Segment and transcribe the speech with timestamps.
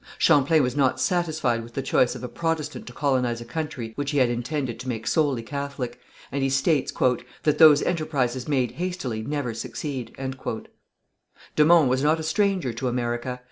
[0.17, 4.09] Champlain was not satisfied with the choice of a Protestant to colonize a country which
[4.09, 5.99] he had intended to make solely Catholic,
[6.31, 6.91] and he states,
[7.43, 10.15] "that those enterprises made hastily never succeed."
[11.55, 13.39] De Monts was not a stranger to America.